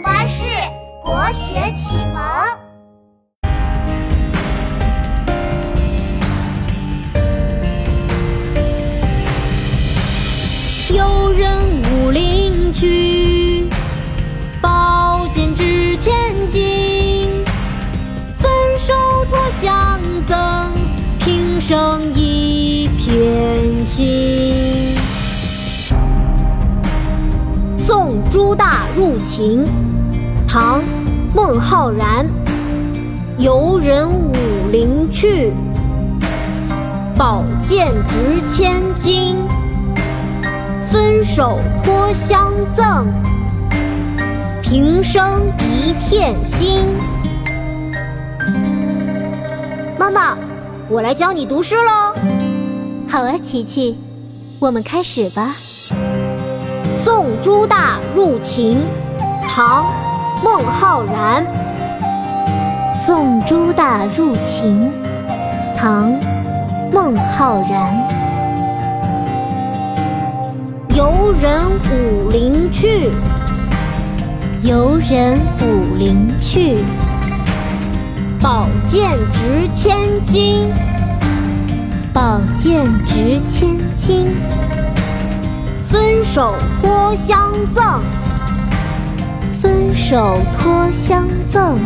[0.00, 0.44] 巴士
[1.02, 2.22] 国学启蒙。
[10.94, 13.68] 游人武陵去，
[14.60, 17.44] 宝剑值千金。
[18.34, 18.92] 分手
[19.30, 20.72] 托相赠，
[21.18, 24.35] 平生一片心。
[28.36, 29.64] 朱大入秦，
[30.46, 30.78] 唐·
[31.34, 32.26] 孟浩然。
[33.38, 34.34] 游人武
[34.70, 35.50] 陵去，
[37.16, 39.36] 宝剑值千金。
[40.82, 43.06] 分手托相赠，
[44.62, 46.84] 平生一片心。
[49.98, 50.36] 妈妈，
[50.90, 52.14] 我来教你读诗喽。
[53.08, 53.96] 好啊，琪琪，
[54.58, 55.54] 我们开始吧。
[56.94, 58.72] 《送朱大入秦》
[59.48, 59.84] 唐·
[60.44, 61.44] 孟浩然。
[62.94, 64.92] 送朱大入秦，
[65.76, 66.12] 唐·
[66.92, 68.06] 孟浩然。
[70.94, 73.10] 游人武陵去，
[74.62, 76.78] 游人武陵去。
[78.40, 80.68] 宝剑值千金，
[82.12, 84.34] 宝剑值千金。
[86.36, 88.02] 手托相赠，
[89.58, 91.78] 分手托相赠。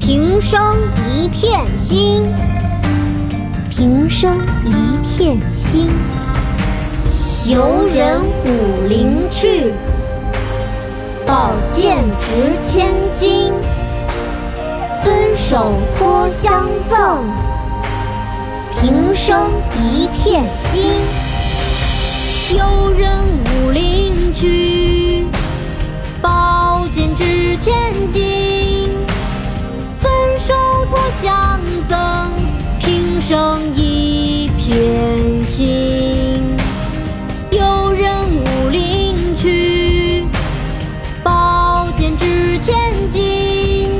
[0.00, 2.24] 平生一片心，
[3.70, 5.88] 平生一片心。
[7.46, 9.72] 游人武陵去，
[11.24, 13.52] 宝剑值千金。
[15.04, 17.24] 分手托相赠，
[18.72, 20.90] 平生一片心。
[27.58, 28.88] 前进。
[29.94, 30.54] 分手
[30.88, 32.32] 托相赠，
[32.78, 36.56] 平生一片心。
[37.50, 40.24] 有人武陵去，
[41.22, 42.76] 宝剑值千
[43.10, 43.90] 金。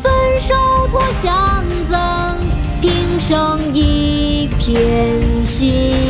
[0.00, 0.54] 分手
[0.90, 2.38] 托相赠，
[2.80, 6.01] 平生一片心。